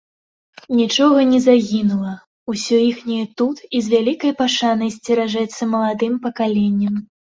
[0.79, 2.13] Нічога не загінула,
[2.53, 6.95] усё іхняе тут і з вялікай пашанай сцеражэцца маладым пакаленнем.